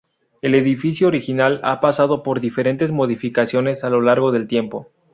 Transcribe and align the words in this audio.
El 0.41 0.55
edificio 0.55 1.07
original 1.09 1.59
ha 1.63 1.79
pasado 1.79 2.23
por 2.23 2.39
diferentes 2.41 2.91
modificaciones 2.91 3.83
a 3.83 3.91
lo 3.91 4.01
largo 4.01 4.31
del 4.31 4.47
tiempo. 4.47 4.89